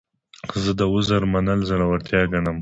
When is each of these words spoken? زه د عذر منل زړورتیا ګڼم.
زه 0.63 0.71
د 0.79 0.81
عذر 0.93 1.21
منل 1.33 1.59
زړورتیا 1.69 2.21
ګڼم. 2.31 2.57